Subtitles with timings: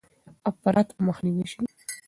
[0.49, 1.59] افراط به مخنیوی شي.